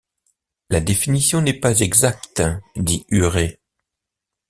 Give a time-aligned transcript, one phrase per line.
[0.71, 2.41] La définition n’est pas exacte,
[2.75, 3.59] dit Huré.